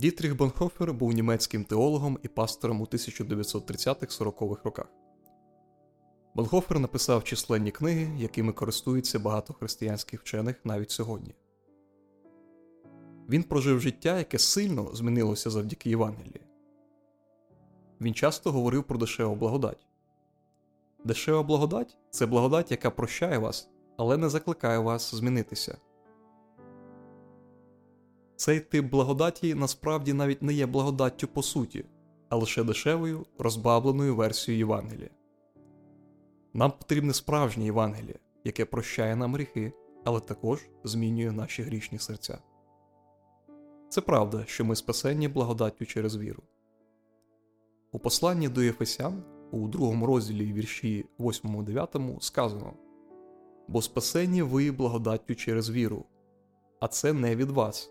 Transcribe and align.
Дітріх 0.00 0.36
Бонхофер 0.36 0.92
був 0.92 1.12
німецьким 1.12 1.64
теологом 1.64 2.18
і 2.22 2.28
пастором 2.28 2.80
у 2.80 2.84
1930-40-х 2.84 4.64
роках. 4.64 4.86
Бонхофер 6.34 6.78
написав 6.78 7.24
численні 7.24 7.70
книги, 7.70 8.18
якими 8.18 8.52
користуються 8.52 9.18
багато 9.18 9.54
християнських 9.54 10.20
вчених 10.20 10.60
навіть 10.64 10.90
сьогодні. 10.90 11.34
Він 13.28 13.42
прожив 13.42 13.80
життя, 13.80 14.18
яке 14.18 14.38
сильно 14.38 14.94
змінилося 14.94 15.50
завдяки 15.50 15.90
Євангелії. 15.90 16.46
Він 18.00 18.14
часто 18.14 18.52
говорив 18.52 18.84
про 18.84 18.98
дешеву 18.98 19.34
благодать. 19.34 19.86
Дешева 21.04 21.42
благодать 21.42 21.96
це 22.10 22.26
благодать, 22.26 22.70
яка 22.70 22.90
прощає 22.90 23.38
вас, 23.38 23.68
але 23.96 24.16
не 24.16 24.28
закликає 24.28 24.78
вас 24.78 25.14
змінитися. 25.14 25.78
Цей 28.40 28.60
тип 28.60 28.90
благодаті 28.90 29.54
насправді 29.54 30.12
навіть 30.12 30.42
не 30.42 30.52
є 30.52 30.66
благодаттю 30.66 31.28
по 31.28 31.42
суті, 31.42 31.84
а 32.28 32.36
лише 32.36 32.64
дешевою, 32.64 33.26
розбавленою 33.38 34.16
версією 34.16 34.58
Євангелія. 34.58 35.10
Нам 36.54 36.70
потрібне 36.70 37.12
справжнє 37.12 37.64
Євангеліє, 37.64 38.18
яке 38.44 38.64
прощає 38.64 39.16
нам 39.16 39.34
гріхи, 39.34 39.72
але 40.04 40.20
також 40.20 40.60
змінює 40.84 41.32
наші 41.32 41.62
грішні 41.62 41.98
серця. 41.98 42.38
Це 43.88 44.00
правда, 44.00 44.44
що 44.46 44.64
ми 44.64 44.76
спасені 44.76 45.28
благодаттю 45.28 45.86
через 45.86 46.16
віру. 46.16 46.42
У 47.92 47.98
посланні 47.98 48.48
до 48.48 48.62
Єфесян 48.62 49.22
у 49.50 49.68
другому 49.68 50.06
розділі 50.06 50.52
вірші 50.52 51.06
8-9 51.18 52.20
сказано 52.20 52.72
Бо 53.68 53.82
спасені 53.82 54.42
ви 54.42 54.70
благодаттю 54.70 55.34
через 55.34 55.70
віру, 55.70 56.04
а 56.80 56.88
це 56.88 57.12
не 57.12 57.36
від 57.36 57.50
вас, 57.50 57.90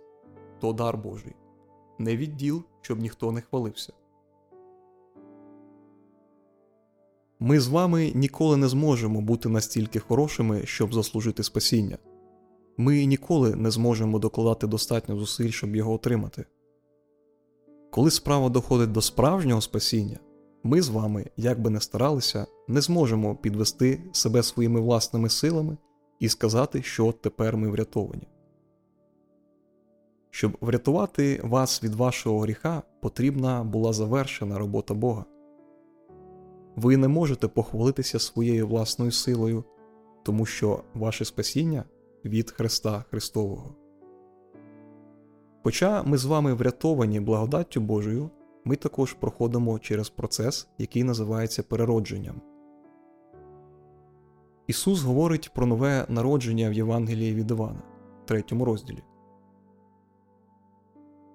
то 0.59 0.73
дар 0.73 0.97
Божий, 0.97 1.35
не 1.99 2.17
від 2.17 2.35
діл, 2.35 2.63
щоб 2.81 2.99
ніхто 2.99 3.31
не 3.31 3.41
хвалився. 3.41 3.93
Ми 7.39 7.59
з 7.59 7.67
вами 7.67 8.11
ніколи 8.15 8.57
не 8.57 8.67
зможемо 8.67 9.21
бути 9.21 9.49
настільки 9.49 9.99
хорошими, 9.99 10.65
щоб 10.65 10.93
заслужити 10.93 11.43
спасіння. 11.43 11.97
Ми 12.77 13.05
ніколи 13.05 13.55
не 13.55 13.71
зможемо 13.71 14.19
докладати 14.19 14.67
достатньо 14.67 15.17
зусиль, 15.17 15.49
щоб 15.49 15.75
його 15.75 15.93
отримати. 15.93 16.45
Коли 17.91 18.11
справа 18.11 18.49
доходить 18.49 18.91
до 18.91 19.01
справжнього 19.01 19.61
спасіння, 19.61 20.19
ми 20.63 20.81
з 20.81 20.89
вами, 20.89 21.25
як 21.37 21.61
би 21.61 21.69
не 21.69 21.81
старалися, 21.81 22.45
не 22.67 22.81
зможемо 22.81 23.35
підвести 23.35 24.01
себе 24.11 24.43
своїми 24.43 24.79
власними 24.79 25.29
силами 25.29 25.77
і 26.19 26.29
сказати, 26.29 26.81
що 26.83 27.11
тепер 27.11 27.57
ми 27.57 27.69
врятовані. 27.69 28.27
Щоб 30.29 30.57
врятувати 30.61 31.41
вас 31.43 31.83
від 31.83 31.95
вашого 31.95 32.39
гріха, 32.39 32.81
потрібна 33.01 33.63
була 33.63 33.93
завершена 33.93 34.57
робота 34.57 34.93
Бога. 34.93 35.25
Ви 36.75 36.97
не 36.97 37.07
можете 37.07 37.47
похвалитися 37.47 38.19
своєю 38.19 38.67
власною 38.67 39.11
силою, 39.11 39.63
тому 40.23 40.45
що 40.45 40.83
ваше 40.93 41.25
спасіння 41.25 41.83
від 42.25 42.51
Христа 42.51 43.05
Христового. 43.09 43.75
Хоча 45.63 46.03
ми 46.03 46.17
з 46.17 46.25
вами 46.25 46.53
врятовані 46.53 47.19
благодаттю 47.19 47.81
Божою, 47.81 48.29
ми 48.65 48.75
також 48.75 49.13
проходимо 49.13 49.79
через 49.79 50.09
процес, 50.09 50.67
який 50.77 51.03
називається 51.03 51.63
переродженням. 51.63 52.41
Ісус 54.67 55.01
говорить 55.01 55.53
про 55.53 55.65
нове 55.65 56.05
народження 56.09 56.69
в 56.69 56.73
Євангелії 56.73 57.33
від 57.33 57.51
Івана, 57.51 57.81
3 58.25 58.43
розділі. 58.51 59.03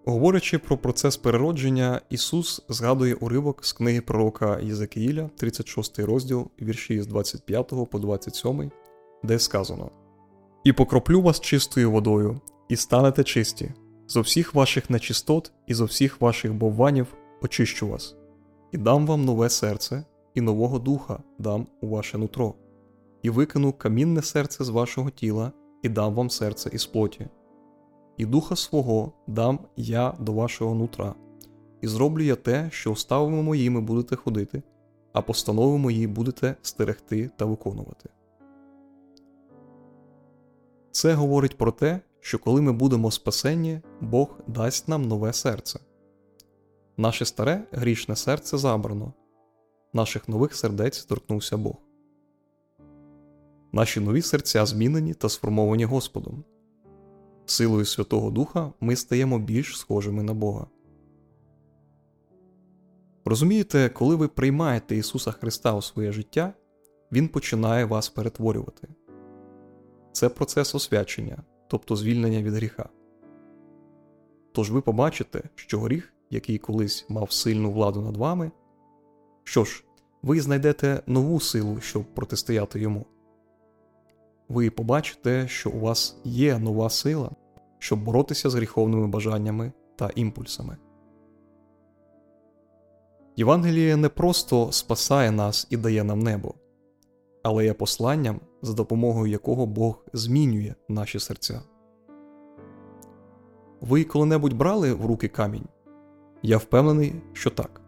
Говорячи 0.07 0.59
про 0.59 0.79
процес 0.79 1.17
переродження, 1.17 2.01
Ісус 2.11 2.63
згадує 2.69 3.15
уривок 3.15 3.65
з 3.65 3.73
книги 3.73 4.01
пророка 4.01 4.61
Єзекіїля, 4.61 5.31
36 5.37 5.99
розділ, 5.99 6.51
вірші 6.63 7.03
з 7.03 7.07
25 7.07 7.73
по 7.91 7.99
27, 7.99 8.71
де 9.23 9.39
сказано: 9.39 9.91
І 10.65 10.73
покроплю 10.73 11.23
вас 11.23 11.41
чистою 11.41 11.91
водою, 11.91 12.41
і 12.69 12.77
станете 12.77 13.25
чисті, 13.25 13.73
зо 14.09 14.21
всіх 14.21 14.55
ваших 14.55 14.91
нечистот 14.91 15.53
і 15.67 15.75
зо 15.75 15.85
всіх 15.85 16.21
ваших 16.21 16.55
бовванів 16.55 17.07
очищу 17.43 17.89
вас, 17.89 18.17
і 18.73 18.79
дам 18.79 19.07
вам 19.07 19.25
нове 19.25 19.51
серце, 19.51 20.05
і 20.35 20.41
нового 20.41 20.79
духа 20.79 21.23
дам 21.39 21.67
у 21.81 21.89
ваше 21.89 22.19
нутро, 22.19 22.55
і 23.23 23.31
викину 23.31 23.73
камінне 23.73 24.23
серце 24.23 24.65
з 24.65 24.69
вашого 24.69 25.11
тіла, 25.11 25.53
і 25.83 25.89
дам 25.89 26.15
вам 26.15 26.31
серце 26.31 26.71
із 26.73 26.87
плоті 26.87 27.27
і 28.17 28.27
духа 28.27 28.57
свого 28.57 29.13
дам 29.27 29.59
я 29.77 30.15
до 30.21 30.33
вашого 30.33 30.75
нутра, 30.75 31.15
і 31.81 31.89
зроблю 31.89 32.23
я 32.23 32.37
те, 32.37 32.69
що 32.73 32.93
уставами 32.93 33.43
моїми 33.43 33.81
будете 33.81 34.17
ходити, 34.17 34.63
а 35.13 35.23
постанови 35.23 35.79
мої 35.79 36.07
будете 36.07 36.57
стерегти 36.63 37.31
та 37.37 37.45
виконувати. 37.45 38.11
Це 40.91 41.15
говорить 41.15 41.59
про 41.59 41.73
те, 41.73 42.01
що 42.21 42.39
коли 42.39 42.61
ми 42.61 42.73
будемо 42.73 43.11
спасені, 43.11 43.81
Бог 44.01 44.39
дасть 44.47 44.89
нам 44.89 45.03
нове 45.03 45.33
серце. 45.33 45.81
Наше 46.97 47.25
старе 47.25 47.67
грішне 47.73 48.17
серце 48.17 48.59
забрано, 48.59 49.13
наших 49.93 50.29
нових 50.29 50.55
сердець 50.55 51.05
торкнувся 51.05 51.57
Бог. 51.57 51.75
Наші 53.73 54.01
нові 54.01 54.23
серця 54.23 54.67
змінені 54.67 55.15
та 55.15 55.29
сформовані 55.29 55.85
Господом. 55.85 56.45
Силою 57.47 57.85
Святого 57.85 58.31
Духа 58.31 58.73
ми 58.81 58.97
стаємо 58.97 59.39
більш 59.39 59.79
схожими 59.79 60.23
на 60.23 60.35
Бога. 60.35 60.67
Розумієте, 63.25 63.89
коли 63.89 64.17
ви 64.17 64.29
приймаєте 64.29 64.97
Ісуса 64.97 65.31
Христа 65.31 65.75
у 65.75 65.83
своє 65.83 66.13
життя, 66.13 66.55
Він 67.13 67.29
починає 67.29 67.85
вас 67.85 68.09
перетворювати. 68.09 68.89
Це 70.13 70.29
процес 70.29 70.75
освячення, 70.75 71.43
тобто 71.69 71.97
звільнення 71.97 72.43
від 72.43 72.55
гріха. 72.55 72.89
Тож 74.53 74.71
ви 74.71 74.81
побачите, 74.81 75.43
що 75.55 75.81
гріх, 75.81 76.13
який 76.31 76.59
колись 76.59 77.07
мав 77.09 77.33
сильну 77.33 77.73
владу 77.73 78.03
над 78.03 78.17
вами, 78.17 78.51
що 79.45 79.65
ж, 79.65 79.85
ви 80.23 80.41
знайдете 80.41 81.03
нову 81.07 81.41
силу, 81.41 81.81
щоб 81.81 82.05
протистояти 82.15 82.81
йому 82.81 83.07
ви 84.49 84.71
побачите, 84.71 85.49
що 85.49 85.71
у 85.71 85.81
вас 85.81 86.17
є 86.25 86.59
нова 86.59 86.91
сила, 86.91 87.31
щоб 87.79 88.05
боротися 88.05 88.51
з 88.51 88.55
гріховними 88.55 89.07
бажаннями 89.07 89.73
та 89.97 90.11
імпульсами. 90.15 90.77
Євангеліє 93.37 93.97
не 93.97 94.09
просто 94.09 94.73
спасає 94.73 95.31
нас 95.31 95.67
і 95.71 95.77
дає 95.77 96.05
нам 96.05 96.19
небо, 96.19 96.55
але 97.43 97.65
є 97.65 97.73
посланням, 97.73 98.41
за 98.63 98.73
допомогою 98.73 99.33
якого 99.33 99.67
Бог 99.67 100.05
змінює 100.13 100.75
наші 100.89 101.21
серця. 101.21 101.63
Ви 103.81 104.05
коли-небудь 104.05 104.53
брали 104.53 104.93
в 104.93 105.07
руки 105.07 105.29
камінь? 105.29 105.67
Я 106.43 106.57
впевнений, 106.57 107.15
що 107.33 107.51
так. 107.51 107.81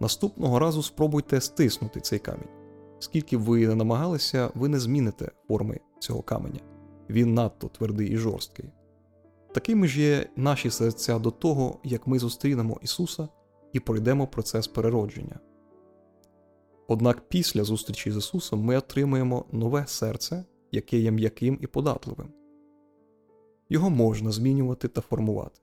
Наступного 0.00 0.58
разу 0.58 0.82
спробуйте 0.82 1.40
стиснути 1.40 2.00
цей 2.00 2.18
камінь. 2.18 2.63
Скільки 3.04 3.36
ви 3.36 3.66
не 3.66 3.74
намагалися, 3.74 4.50
ви 4.54 4.68
не 4.68 4.78
зміните 4.78 5.30
форми 5.48 5.80
цього 5.98 6.22
каменя. 6.22 6.60
Він 7.10 7.34
надто 7.34 7.68
твердий 7.68 8.08
і 8.08 8.16
жорсткий. 8.16 8.64
Такими 9.54 9.88
ж 9.88 10.00
є 10.00 10.30
наші 10.36 10.70
серця 10.70 11.18
до 11.18 11.30
того, 11.30 11.80
як 11.84 12.06
ми 12.06 12.18
зустрінемо 12.18 12.78
Ісуса 12.82 13.28
і 13.72 13.80
пройдемо 13.80 14.26
процес 14.26 14.68
переродження. 14.68 15.38
Однак 16.88 17.28
після 17.28 17.64
зустрічі 17.64 18.12
з 18.12 18.16
Ісусом 18.16 18.64
ми 18.64 18.76
отримаємо 18.76 19.44
нове 19.52 19.86
серце, 19.86 20.44
яке 20.72 20.98
є 20.98 21.10
м'яким 21.10 21.58
і 21.60 21.66
податливим. 21.66 22.28
Його 23.68 23.90
можна 23.90 24.30
змінювати 24.30 24.88
та 24.88 25.00
формувати. 25.00 25.60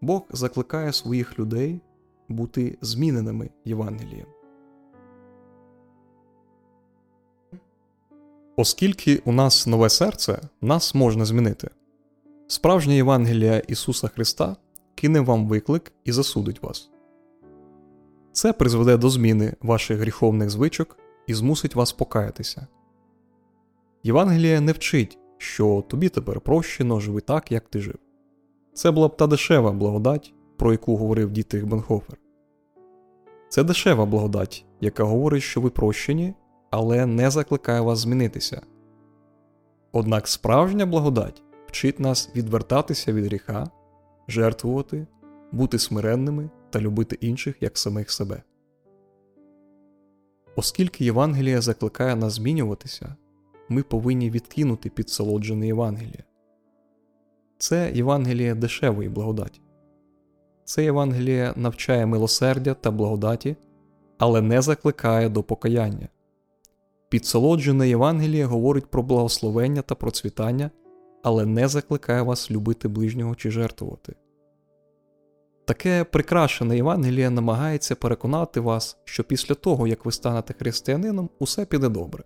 Бог 0.00 0.22
закликає 0.30 0.92
своїх 0.92 1.38
людей 1.38 1.80
бути 2.28 2.78
зміненими 2.80 3.50
Євангелієм. 3.64 4.37
Оскільки 8.60 9.22
у 9.24 9.32
нас 9.32 9.66
нове 9.66 9.88
серце, 9.88 10.40
нас 10.60 10.94
можна 10.94 11.24
змінити. 11.24 11.70
Справжнє 12.46 12.96
Євангелія 12.96 13.58
Ісуса 13.58 14.08
Христа 14.08 14.56
кине 14.94 15.20
вам 15.20 15.48
виклик 15.48 15.92
і 16.04 16.12
засудить 16.12 16.62
вас. 16.62 16.90
Це 18.32 18.52
призведе 18.52 18.96
до 18.96 19.10
зміни 19.10 19.54
ваших 19.62 19.98
гріховних 19.98 20.50
звичок 20.50 20.98
і 21.26 21.34
змусить 21.34 21.74
вас 21.74 21.92
покаятися. 21.92 22.66
Євангелія 24.02 24.60
не 24.60 24.72
вчить, 24.72 25.18
що 25.36 25.84
тобі 25.88 26.08
тепер 26.08 26.40
прощено 26.40 27.00
живи 27.00 27.20
так, 27.20 27.52
як 27.52 27.68
ти 27.68 27.80
жив. 27.80 27.98
Це 28.74 28.90
була 28.90 29.08
б 29.08 29.16
та 29.16 29.26
дешева 29.26 29.72
благодать, 29.72 30.34
про 30.56 30.72
яку 30.72 30.96
говорив 30.96 31.30
Дітрих 31.30 31.66
Бенхофер. 31.66 32.18
Це 33.48 33.64
дешева 33.64 34.06
благодать, 34.06 34.64
яка 34.80 35.04
говорить, 35.04 35.42
що 35.42 35.60
ви 35.60 35.70
прощені 35.70 36.34
але 36.70 37.06
не 37.06 37.30
закликає 37.30 37.80
вас 37.80 37.98
змінитися. 37.98 38.62
Однак 39.92 40.28
справжня 40.28 40.86
благодать 40.86 41.42
вчить 41.66 42.00
нас 42.00 42.30
відвертатися 42.36 43.12
від 43.12 43.24
гріха, 43.24 43.70
жертвувати, 44.28 45.06
бути 45.52 45.78
смиренними 45.78 46.50
та 46.70 46.80
любити 46.80 47.18
інших 47.20 47.56
як 47.60 47.78
самих 47.78 48.10
себе. 48.10 48.42
Оскільки 50.56 51.04
Євангелія 51.04 51.60
закликає 51.60 52.16
нас 52.16 52.32
змінюватися, 52.32 53.16
ми 53.68 53.82
повинні 53.82 54.30
відкинути 54.30 54.90
підсолоджене 54.90 55.66
Євангеліє. 55.66 56.24
Це 57.58 57.92
Євангеліє 57.94 58.54
дешевої 58.54 59.08
благодаті. 59.08 59.60
Це 60.64 60.84
Євангеліє 60.84 61.52
навчає 61.56 62.06
милосердя 62.06 62.74
та 62.74 62.90
благодаті, 62.90 63.56
але 64.18 64.40
не 64.40 64.62
закликає 64.62 65.28
до 65.28 65.42
покаяння. 65.42 66.08
Підсолоджене 67.08 67.88
Євангеліє 67.88 68.44
говорить 68.44 68.86
про 68.86 69.02
благословення 69.02 69.82
та 69.82 69.94
процвітання, 69.94 70.70
але 71.22 71.46
не 71.46 71.68
закликає 71.68 72.22
вас 72.22 72.50
любити 72.50 72.88
ближнього 72.88 73.34
чи 73.34 73.50
жертвувати. 73.50 74.14
Таке 75.64 76.04
прикрашене 76.04 76.76
Євангеліє 76.76 77.30
намагається 77.30 77.94
переконати 77.94 78.60
вас, 78.60 78.98
що 79.04 79.24
після 79.24 79.54
того, 79.54 79.86
як 79.86 80.04
ви 80.04 80.12
станете 80.12 80.54
християнином, 80.54 81.30
усе 81.38 81.64
піде 81.64 81.88
добре. 81.88 82.24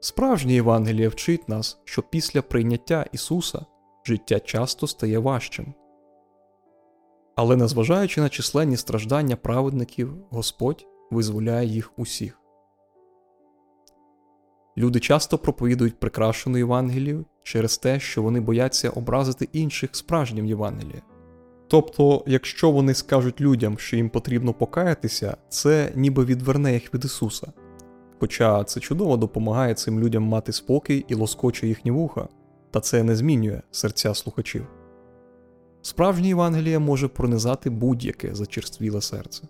Справжнє 0.00 0.52
Євангеліє 0.52 1.08
вчить 1.08 1.48
нас, 1.48 1.80
що 1.84 2.02
після 2.02 2.42
прийняття 2.42 3.06
Ісуса 3.12 3.64
життя 4.06 4.40
часто 4.40 4.86
стає 4.86 5.18
важчим. 5.18 5.74
Але 7.36 7.56
незважаючи 7.56 8.20
на 8.20 8.28
численні 8.28 8.76
страждання 8.76 9.36
праведників, 9.36 10.14
Господь 10.30 10.86
визволяє 11.10 11.66
їх 11.66 11.92
усіх. 11.96 12.45
Люди 14.78 15.00
часто 15.00 15.38
проповідують 15.38 16.00
прикрашену 16.00 16.58
Євангелію 16.58 17.24
через 17.42 17.78
те, 17.78 18.00
що 18.00 18.22
вони 18.22 18.40
бояться 18.40 18.90
образити 18.90 19.48
інших 19.52 19.90
справжнім 19.92 20.46
Євангелієм. 20.46 21.02
Тобто, 21.68 22.24
якщо 22.26 22.70
вони 22.70 22.94
скажуть 22.94 23.40
людям, 23.40 23.78
що 23.78 23.96
їм 23.96 24.10
потрібно 24.10 24.54
покаятися, 24.54 25.36
це 25.48 25.92
ніби 25.94 26.24
відверне 26.24 26.72
їх 26.72 26.94
від 26.94 27.04
Ісуса. 27.04 27.52
Хоча 28.20 28.64
це 28.64 28.80
чудово 28.80 29.16
допомагає 29.16 29.74
цим 29.74 30.00
людям 30.00 30.22
мати 30.22 30.52
спокій 30.52 31.04
і 31.08 31.14
лоскоче 31.14 31.68
їхні 31.68 31.90
вуха, 31.90 32.28
та 32.70 32.80
це 32.80 33.02
не 33.02 33.16
змінює 33.16 33.62
серця 33.70 34.14
слухачів. 34.14 34.66
Справжнє 35.82 36.28
Євангеліє 36.28 36.78
може 36.78 37.08
пронизати 37.08 37.70
будь-яке 37.70 38.34
зачерствіле 38.34 39.00
серце. 39.00 39.42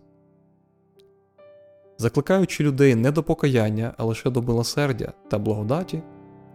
Закликаючи 1.99 2.65
людей 2.65 2.95
не 2.95 3.11
до 3.11 3.23
покаяння, 3.23 3.95
а 3.97 4.05
лише 4.05 4.31
до 4.31 4.43
милосердя 4.43 5.13
та 5.31 5.39
благодаті, 5.39 6.03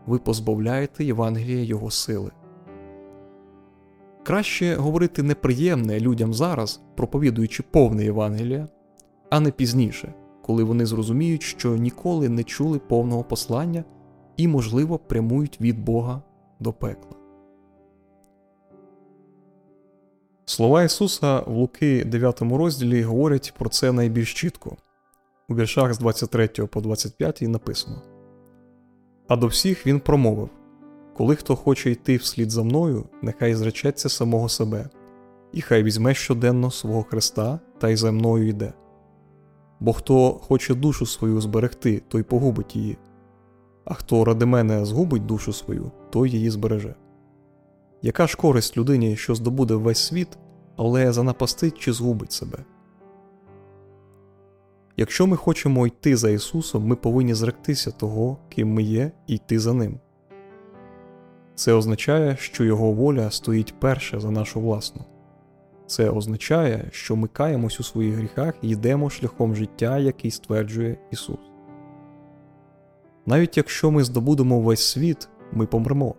ви 0.05 0.19
позбавляєте 0.19 1.05
Євангелія 1.05 1.63
його 1.63 1.91
сили. 1.91 2.31
Краще 4.23 4.75
говорити 4.75 5.23
неприємне 5.23 5.99
людям 5.99 6.33
зараз, 6.33 6.81
проповідуючи 6.95 7.63
повне 7.63 8.03
Євангеліє, 8.03 8.67
а 9.29 9.39
не 9.39 9.51
пізніше, 9.51 10.13
коли 10.41 10.63
вони 10.63 10.85
зрозуміють, 10.85 11.43
що 11.43 11.75
ніколи 11.75 12.29
не 12.29 12.43
чули 12.43 12.79
повного 12.79 13.23
послання 13.23 13.83
і, 14.37 14.47
можливо, 14.47 14.99
прямують 14.99 15.61
від 15.61 15.83
Бога 15.83 16.21
до 16.59 16.73
пекла. 16.73 17.11
Слова 20.45 20.83
Ісуса 20.83 21.39
в 21.39 21.51
Луки 21.51 22.05
9 22.05 22.41
розділі 22.41 23.03
говорять 23.03 23.53
про 23.57 23.69
це 23.69 23.91
найбільш 23.91 24.33
чітко. 24.33 24.77
У 25.51 25.55
віршах 25.55 25.93
з 25.93 25.99
23 25.99 26.47
по 26.47 26.81
25 26.81 27.41
написано 27.41 28.01
А 29.27 29.35
до 29.35 29.47
всіх 29.47 29.87
він 29.87 29.99
промовив 29.99 30.49
Коли 31.17 31.35
хто 31.35 31.55
хоче 31.55 31.91
йти 31.91 32.17
вслід 32.17 32.51
за 32.51 32.63
мною, 32.63 33.05
нехай 33.21 33.55
зречеться 33.55 34.09
самого 34.09 34.49
себе, 34.49 34.89
і 35.53 35.61
хай 35.61 35.83
візьме 35.83 36.13
щоденно 36.13 36.71
свого 36.71 37.03
Христа 37.03 37.59
та 37.77 37.89
й 37.89 37.95
за 37.95 38.11
мною 38.11 38.47
йде. 38.47 38.73
Бо 39.79 39.93
хто 39.93 40.31
хоче 40.31 40.75
душу 40.75 41.05
свою 41.05 41.41
зберегти, 41.41 42.01
той 42.07 42.23
погубить 42.23 42.75
її, 42.75 42.97
а 43.85 43.93
хто 43.93 44.25
ради 44.25 44.45
мене 44.45 44.85
згубить 44.85 45.25
душу 45.25 45.53
свою, 45.53 45.91
той 46.09 46.29
її 46.29 46.49
збереже. 46.49 46.95
Яка 48.01 48.27
ж 48.27 48.37
користь 48.37 48.77
людині, 48.77 49.15
що 49.15 49.35
здобуде 49.35 49.75
весь 49.75 50.05
світ, 50.05 50.37
але 50.77 51.11
занапастить 51.11 51.79
чи 51.79 51.93
згубить 51.93 52.31
себе? 52.31 52.57
Якщо 54.97 55.27
ми 55.27 55.37
хочемо 55.37 55.87
йти 55.87 56.15
за 56.15 56.29
Ісусом, 56.29 56.87
ми 56.87 56.95
повинні 56.95 57.33
зректися 57.33 57.91
того, 57.91 58.37
ким 58.49 58.73
ми 58.73 58.83
є, 58.83 59.11
і 59.27 59.35
йти 59.35 59.59
за 59.59 59.73
Ним. 59.73 59.99
Це 61.55 61.73
означає, 61.73 62.37
що 62.39 62.63
Його 62.63 62.91
воля 62.91 63.31
стоїть 63.31 63.79
перше 63.79 64.19
за 64.19 64.31
нашу 64.31 64.61
власну. 64.61 65.05
Це 65.87 66.09
означає, 66.09 66.89
що 66.91 67.15
ми 67.15 67.27
каємось 67.27 67.79
у 67.79 67.83
своїх 67.83 68.15
гріхах 68.15 68.53
і 68.61 68.69
йдемо 68.69 69.09
шляхом 69.09 69.55
життя, 69.55 69.97
який 69.97 70.31
стверджує 70.31 70.97
Ісус. 71.11 71.39
Навіть 73.25 73.57
якщо 73.57 73.91
ми 73.91 74.03
здобудемо 74.03 74.61
весь 74.61 74.83
світ, 74.83 75.29
ми 75.51 75.65
помремо, 75.65 76.15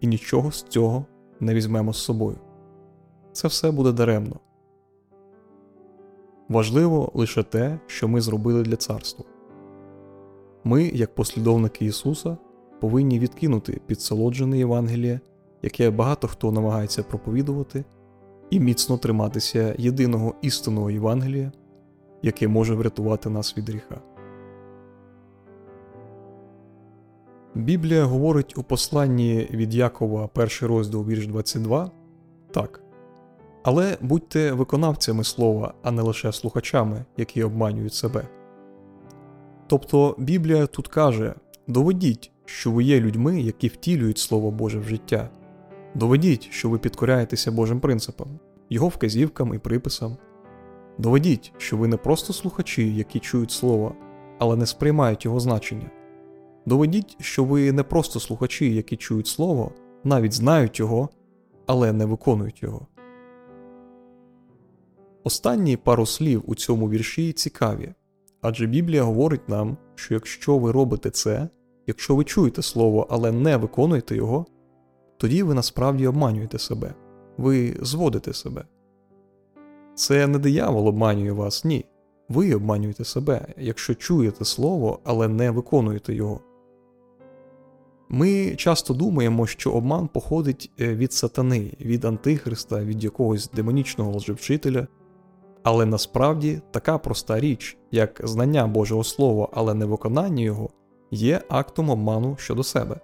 і 0.00 0.06
нічого 0.06 0.52
з 0.52 0.62
цього 0.62 1.06
не 1.40 1.54
візьмемо 1.54 1.92
з 1.92 2.04
собою. 2.04 2.38
Це 3.32 3.48
все 3.48 3.70
буде 3.70 3.92
даремно. 3.92 4.40
Важливо 6.48 7.10
лише 7.14 7.42
те, 7.42 7.78
що 7.86 8.08
ми 8.08 8.20
зробили 8.20 8.62
для 8.62 8.76
царства. 8.76 9.24
Ми, 10.64 10.84
як 10.84 11.14
послідовники 11.14 11.84
Ісуса, 11.84 12.36
повинні 12.80 13.18
відкинути 13.18 13.80
підсолоджене 13.86 14.58
Євангеліє, 14.58 15.20
яке 15.62 15.90
багато 15.90 16.28
хто 16.28 16.52
намагається 16.52 17.02
проповідувати, 17.02 17.84
і 18.50 18.60
міцно 18.60 18.98
триматися 18.98 19.74
єдиного 19.78 20.34
істинного 20.42 20.90
Євангелія, 20.90 21.52
яке 22.22 22.48
може 22.48 22.74
врятувати 22.74 23.30
нас 23.30 23.58
від 23.58 23.68
гріха. 23.68 24.00
Біблія 27.54 28.04
говорить 28.04 28.58
у 28.58 28.62
посланні 28.62 29.48
від 29.50 29.74
Якова, 29.74 30.28
перший 30.28 30.68
розділ 30.68 31.06
вірш 31.06 31.26
22 31.26 31.90
так. 32.50 32.83
Але 33.64 33.96
будьте 34.00 34.52
виконавцями 34.52 35.24
слова, 35.24 35.74
а 35.82 35.90
не 35.90 36.02
лише 36.02 36.32
слухачами, 36.32 37.04
які 37.16 37.44
обманюють 37.44 37.94
себе. 37.94 38.28
Тобто 39.66 40.14
Біблія 40.18 40.66
тут 40.66 40.88
каже 40.88 41.34
доведіть, 41.66 42.30
що 42.44 42.70
ви 42.70 42.84
є 42.84 43.00
людьми, 43.00 43.40
які 43.40 43.68
втілюють 43.68 44.18
Слово 44.18 44.50
Боже 44.50 44.78
в 44.78 44.84
життя. 44.84 45.30
Доведіть, 45.94 46.48
що 46.50 46.68
ви 46.68 46.78
підкоряєтеся 46.78 47.52
Божим 47.52 47.80
принципам, 47.80 48.28
Його 48.70 48.88
вказівкам 48.88 49.54
і 49.54 49.58
приписам. 49.58 50.16
Доведіть, 50.98 51.52
що 51.56 51.76
ви 51.76 51.88
не 51.88 51.96
просто 51.96 52.32
слухачі, 52.32 52.94
які 52.94 53.18
чують 53.18 53.50
Слово, 53.50 53.94
але 54.38 54.56
не 54.56 54.66
сприймають 54.66 55.24
його 55.24 55.40
значення. 55.40 55.90
Доведіть, 56.66 57.16
що 57.20 57.44
ви 57.44 57.72
не 57.72 57.82
просто 57.82 58.20
слухачі, 58.20 58.74
які 58.74 58.96
чують 58.96 59.26
Слово, 59.26 59.72
навіть 60.04 60.32
знають 60.32 60.78
його, 60.78 61.08
але 61.66 61.92
не 61.92 62.04
виконують 62.04 62.62
його. 62.62 62.86
Останні 65.26 65.76
пару 65.76 66.06
слів 66.06 66.42
у 66.46 66.54
цьому 66.54 66.90
вірші 66.90 67.32
цікаві, 67.32 67.94
адже 68.40 68.66
Біблія 68.66 69.02
говорить 69.02 69.48
нам, 69.48 69.76
що 69.94 70.14
якщо 70.14 70.58
ви 70.58 70.72
робите 70.72 71.10
це, 71.10 71.48
якщо 71.86 72.16
ви 72.16 72.24
чуєте 72.24 72.62
слово, 72.62 73.06
але 73.10 73.32
не 73.32 73.56
виконуєте 73.56 74.16
його, 74.16 74.46
тоді 75.16 75.42
ви 75.42 75.54
насправді 75.54 76.06
обманюєте 76.06 76.58
себе, 76.58 76.94
ви 77.36 77.76
зводите 77.82 78.32
себе. 78.32 78.64
Це 79.94 80.26
не 80.26 80.38
диявол 80.38 80.88
обманює 80.88 81.32
вас, 81.32 81.64
ні. 81.64 81.84
Ви 82.28 82.54
обманюєте 82.54 83.04
себе, 83.04 83.46
якщо 83.58 83.94
чуєте 83.94 84.44
слово, 84.44 85.00
але 85.04 85.28
не 85.28 85.50
виконуєте 85.50 86.14
його. 86.14 86.40
Ми 88.08 88.54
часто 88.56 88.94
думаємо, 88.94 89.46
що 89.46 89.72
обман 89.72 90.08
походить 90.08 90.72
е, 90.80 90.94
від 90.94 91.12
сатани, 91.12 91.72
від 91.80 92.04
Антихриста, 92.04 92.84
від 92.84 93.04
якогось 93.04 93.50
демонічного 93.50 94.16
лжевчителя. 94.16 94.86
Але 95.64 95.86
насправді 95.86 96.60
така 96.70 96.98
проста 96.98 97.40
річ, 97.40 97.76
як 97.90 98.20
знання 98.24 98.66
Божого 98.66 99.04
Слова, 99.04 99.48
але 99.52 99.74
не 99.74 99.84
виконання 99.84 100.44
його, 100.44 100.70
є 101.10 101.40
актом 101.48 101.90
обману 101.90 102.36
щодо 102.38 102.62
себе. 102.62 103.00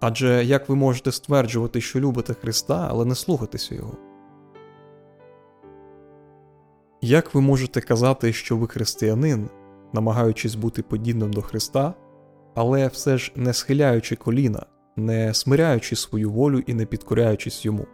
Адже 0.00 0.44
як 0.44 0.68
ви 0.68 0.74
можете 0.74 1.12
стверджувати, 1.12 1.80
що 1.80 2.00
любите 2.00 2.34
Христа, 2.34 2.86
але 2.90 3.04
не 3.04 3.14
слухатися 3.14 3.74
Його? 3.74 3.96
Як 7.00 7.34
ви 7.34 7.40
можете 7.40 7.80
казати, 7.80 8.32
що 8.32 8.56
ви 8.56 8.66
християнин, 8.66 9.48
намагаючись 9.92 10.54
бути 10.54 10.82
подібним 10.82 11.32
до 11.32 11.42
Христа, 11.42 11.94
але 12.54 12.88
все 12.88 13.18
ж 13.18 13.32
не 13.36 13.52
схиляючи 13.52 14.16
коліна, 14.16 14.66
не 14.96 15.34
смиряючи 15.34 15.96
свою 15.96 16.30
волю 16.30 16.58
і 16.66 16.74
не 16.74 16.86
підкоряючись 16.86 17.64
йому? 17.64 17.86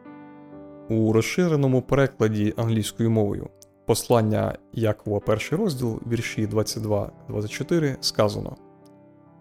У 0.90 1.12
розширеному 1.12 1.82
перекладі 1.82 2.54
англійською 2.56 3.10
мовою 3.10 3.48
послання 3.86 4.58
Якова, 4.72 5.20
перший 5.20 5.58
розділ, 5.58 6.00
вірші 6.06 6.46
22-24 6.46 7.96
сказано: 8.00 8.56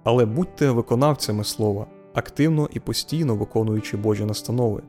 Але 0.04 0.26
будьте 0.26 0.72
виконавцями 0.72 1.44
слова, 1.44 1.88
активно 2.14 2.70
і 2.74 2.80
постійно 2.80 3.36
виконуючи 3.36 3.98
Божі 3.98 4.26
настанови, 4.26 4.82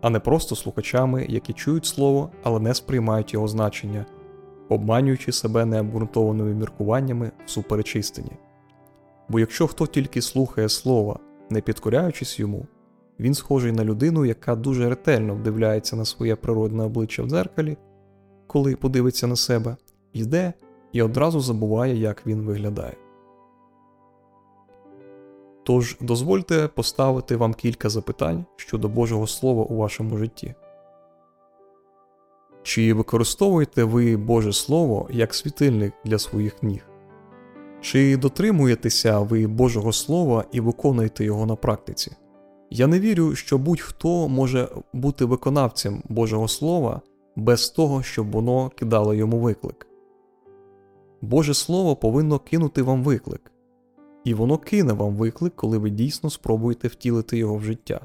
а 0.00 0.10
не 0.10 0.20
просто 0.20 0.56
слухачами, 0.56 1.26
які 1.28 1.52
чують 1.52 1.86
слово, 1.86 2.30
але 2.42 2.60
не 2.60 2.74
сприймають 2.74 3.34
його 3.34 3.48
значення, 3.48 4.06
обманюючи 4.68 5.32
себе 5.32 5.64
необґрунтованими 5.64 6.54
міркуваннями 6.54 7.30
всупереч 7.46 7.96
істині. 7.96 8.32
Бо 9.28 9.40
якщо 9.40 9.66
хто 9.66 9.86
тільки 9.86 10.22
слухає 10.22 10.68
слова, 10.68 11.18
не 11.50 11.60
підкоряючись 11.60 12.38
йому, 12.38 12.66
він 13.20 13.34
схожий 13.34 13.72
на 13.72 13.84
людину, 13.84 14.24
яка 14.24 14.54
дуже 14.54 14.88
ретельно 14.88 15.34
вдивляється 15.34 15.96
на 15.96 16.04
своє 16.04 16.36
природне 16.36 16.84
обличчя 16.84 17.22
в 17.22 17.28
дзеркалі, 17.28 17.76
коли 18.46 18.76
подивиться 18.76 19.26
на 19.26 19.36
себе, 19.36 19.76
йде 20.12 20.52
і 20.92 21.02
одразу 21.02 21.40
забуває, 21.40 21.96
як 21.96 22.26
він 22.26 22.40
виглядає. 22.40 22.96
Тож 25.62 25.96
дозвольте 26.00 26.68
поставити 26.68 27.36
вам 27.36 27.54
кілька 27.54 27.88
запитань 27.88 28.44
щодо 28.56 28.88
Божого 28.88 29.26
Слова 29.26 29.64
у 29.64 29.76
вашому 29.76 30.16
житті. 30.16 30.54
Чи 32.62 32.94
використовуєте 32.94 33.84
ви 33.84 34.16
Боже 34.16 34.52
Слово 34.52 35.08
як 35.10 35.34
світильник 35.34 35.92
для 36.04 36.18
своїх 36.18 36.62
ніг? 36.62 36.86
Чи 37.80 38.16
дотримуєтеся 38.16 39.18
ви 39.18 39.46
Божого 39.46 39.92
Слова 39.92 40.44
і 40.52 40.60
виконуєте 40.60 41.24
його 41.24 41.46
на 41.46 41.56
практиці? 41.56 42.16
Я 42.70 42.86
не 42.86 43.00
вірю, 43.00 43.34
що 43.34 43.58
будь-хто 43.58 44.28
може 44.28 44.68
бути 44.92 45.24
виконавцем 45.24 46.02
Божого 46.08 46.48
Слова 46.48 47.00
без 47.36 47.70
того, 47.70 48.02
щоб 48.02 48.30
воно 48.30 48.68
кидало 48.68 49.14
йому 49.14 49.38
виклик. 49.38 49.86
Боже 51.20 51.54
Слово 51.54 51.96
повинно 51.96 52.38
кинути 52.38 52.82
вам 52.82 53.02
виклик, 53.02 53.52
і 54.24 54.34
воно 54.34 54.58
кине 54.58 54.92
вам 54.92 55.14
виклик, 55.14 55.56
коли 55.56 55.78
ви 55.78 55.90
дійсно 55.90 56.30
спробуєте 56.30 56.88
втілити 56.88 57.38
його 57.38 57.56
в 57.56 57.62
життя. 57.62 58.00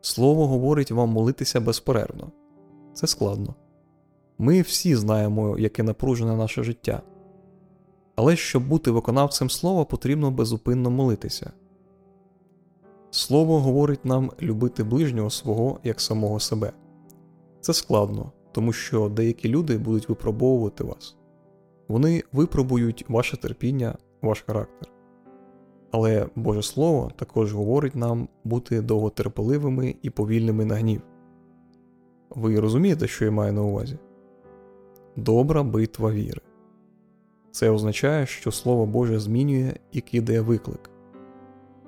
Слово 0.00 0.46
говорить 0.46 0.90
вам 0.90 1.08
молитися 1.08 1.60
безперервно. 1.60 2.32
Це 2.94 3.06
складно. 3.06 3.54
Ми 4.38 4.60
всі 4.60 4.96
знаємо, 4.96 5.58
яке 5.58 5.82
напружене 5.82 6.36
наше 6.36 6.62
життя. 6.62 7.02
Але 8.16 8.36
щоб 8.36 8.68
бути 8.68 8.90
виконавцем 8.90 9.50
слова, 9.50 9.84
потрібно 9.84 10.30
безупинно 10.30 10.90
молитися. 10.90 11.52
Слово 13.16 13.60
говорить 13.60 14.04
нам 14.04 14.30
любити 14.42 14.84
ближнього 14.84 15.30
свого 15.30 15.80
як 15.84 16.00
самого 16.00 16.40
себе. 16.40 16.72
Це 17.60 17.72
складно, 17.72 18.32
тому 18.52 18.72
що 18.72 19.08
деякі 19.08 19.48
люди 19.48 19.78
будуть 19.78 20.08
випробовувати 20.08 20.84
вас. 20.84 21.16
Вони 21.88 22.22
випробують 22.32 23.04
ваше 23.08 23.36
терпіння, 23.36 23.94
ваш 24.22 24.44
характер. 24.46 24.88
Але 25.90 26.26
Боже 26.36 26.62
Слово 26.62 27.10
також 27.16 27.52
говорить 27.52 27.96
нам 27.96 28.28
бути 28.44 28.80
довготерпеливими 28.80 29.94
і 30.02 30.10
повільними 30.10 30.64
на 30.64 30.74
гнів. 30.74 31.02
Ви 32.30 32.60
розумієте, 32.60 33.08
що 33.08 33.24
я 33.24 33.30
маю 33.30 33.52
на 33.52 33.62
увазі? 33.62 33.98
Добра 35.16 35.62
битва 35.62 36.12
віри. 36.12 36.40
Це 37.50 37.70
означає, 37.70 38.26
що 38.26 38.52
Слово 38.52 38.86
Боже 38.86 39.18
змінює 39.18 39.74
і 39.92 40.00
кидає 40.00 40.40
виклик. 40.40 40.90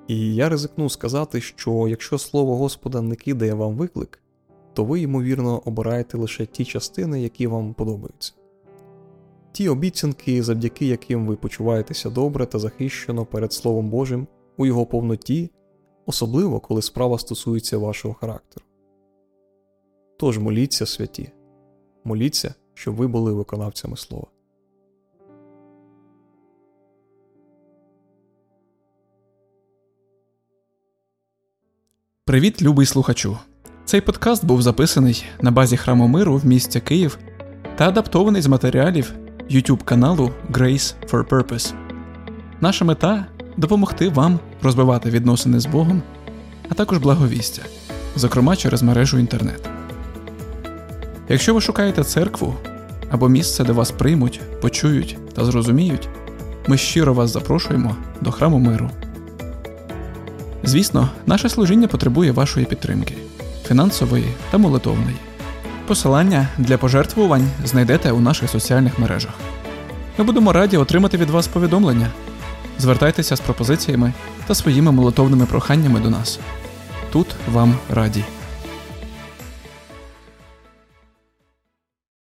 І 0.09 0.35
я 0.35 0.49
ризикну 0.49 0.89
сказати, 0.89 1.41
що 1.41 1.87
якщо 1.87 2.17
Слово 2.17 2.57
Господа 2.57 3.01
не 3.01 3.15
кидає 3.15 3.53
вам 3.53 3.75
виклик, 3.75 4.21
то 4.73 4.83
ви, 4.83 5.01
ймовірно, 5.01 5.61
обираєте 5.65 6.17
лише 6.17 6.45
ті 6.45 6.65
частини, 6.65 7.21
які 7.21 7.47
вам 7.47 7.73
подобаються. 7.73 8.33
Ті 9.51 9.69
обіцянки, 9.69 10.43
завдяки 10.43 10.85
яким 10.85 11.27
ви 11.27 11.35
почуваєтеся 11.35 12.09
добре 12.09 12.45
та 12.45 12.59
захищено 12.59 13.25
перед 13.25 13.53
Словом 13.53 13.89
Божим 13.89 14.27
у 14.57 14.65
його 14.65 14.85
повноті, 14.85 15.51
особливо 16.05 16.59
коли 16.59 16.81
справа 16.81 17.17
стосується 17.17 17.77
вашого 17.77 18.13
характеру. 18.13 18.65
Тож 20.17 20.39
моліться 20.39 20.85
святі, 20.85 21.31
моліться, 22.03 22.53
щоб 22.73 22.95
ви 22.95 23.07
були 23.07 23.33
виконавцями 23.33 23.97
слова. 23.97 24.27
Привіт, 32.29 32.61
любий 32.61 32.85
слухачу! 32.85 33.37
Цей 33.85 34.01
подкаст 34.01 34.45
був 34.45 34.61
записаний 34.61 35.25
на 35.41 35.51
базі 35.51 35.77
храму 35.77 36.07
миру 36.07 36.37
в 36.37 36.45
місті 36.45 36.79
Київ 36.79 37.19
та 37.75 37.87
адаптований 37.87 38.41
з 38.41 38.47
матеріалів 38.47 39.13
YouTube 39.51 39.83
каналу 39.83 40.31
Grace 40.51 40.93
for 41.11 41.29
Purpose. 41.29 41.73
Наша 42.61 42.85
мета 42.85 43.25
допомогти 43.57 44.09
вам 44.09 44.39
розвивати 44.61 45.09
відносини 45.09 45.59
з 45.59 45.65
Богом, 45.65 46.01
а 46.69 46.73
також 46.73 46.97
благовістя, 46.97 47.61
зокрема 48.15 48.55
через 48.55 48.83
мережу 48.83 49.19
інтернет. 49.19 49.69
Якщо 51.29 51.53
ви 51.53 51.61
шукаєте 51.61 52.03
церкву 52.03 52.55
або 53.11 53.29
місце, 53.29 53.63
де 53.63 53.71
вас 53.71 53.91
приймуть, 53.91 54.41
почують 54.61 55.17
та 55.33 55.45
зрозуміють, 55.45 56.09
ми 56.67 56.77
щиро 56.77 57.13
вас 57.13 57.33
запрошуємо 57.33 57.95
до 58.21 58.31
храму 58.31 58.59
миру. 58.59 58.89
Звісно, 60.63 61.09
наше 61.25 61.49
служіння 61.49 61.87
потребує 61.87 62.31
вашої 62.31 62.65
підтримки 62.65 63.15
фінансової 63.67 64.25
та 64.51 64.57
молитовної. 64.57 65.15
Посилання 65.87 66.47
для 66.57 66.77
пожертвувань 66.77 67.49
знайдете 67.65 68.11
у 68.11 68.19
наших 68.19 68.49
соціальних 68.49 68.99
мережах. 68.99 69.33
Ми 70.17 70.25
будемо 70.25 70.53
раді 70.53 70.77
отримати 70.77 71.17
від 71.17 71.29
вас 71.29 71.47
повідомлення. 71.47 72.07
Звертайтеся 72.79 73.35
з 73.35 73.39
пропозиціями 73.39 74.13
та 74.47 74.55
своїми 74.55 74.91
молитовними 74.91 75.45
проханнями 75.45 75.99
до 75.99 76.09
нас. 76.09 76.39
Тут 77.11 77.27
вам 77.51 77.75
раді. 77.89 78.23